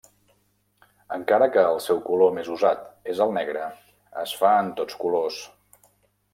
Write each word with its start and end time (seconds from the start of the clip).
Encara 1.17 1.47
que 1.57 1.65
el 1.73 1.77
seu 1.89 1.99
color 2.07 2.33
més 2.39 2.49
usat 2.57 2.83
és 3.15 3.23
el 3.27 3.37
negre, 3.37 3.69
es 4.25 4.35
fa 4.43 4.57
en 4.65 4.75
tots 4.83 5.01
colors. 5.07 5.41